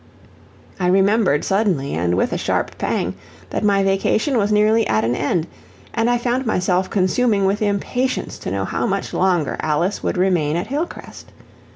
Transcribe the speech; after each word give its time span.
I 0.79 0.87
remembered 0.87 1.43
suddenly, 1.45 1.93
and 1.93 2.15
with 2.17 2.33
a 2.33 2.37
sharp 2.39 2.75
pang, 2.79 3.13
that 3.51 3.63
my 3.63 3.83
vacation 3.83 4.35
was 4.39 4.51
nearly 4.51 4.87
at 4.87 5.03
an 5.05 5.13
end, 5.13 5.45
and 5.93 6.09
I 6.09 6.17
found 6.17 6.43
myself 6.47 6.89
consuming 6.89 7.45
with 7.45 7.61
impatience 7.61 8.39
to 8.39 8.49
know 8.49 8.65
how 8.65 8.87
much 8.87 9.13
longer 9.13 9.57
Alice 9.61 10.01
would 10.01 10.17
remain 10.17 10.55
at 10.55 10.65
Hillcrest. 10.65 11.31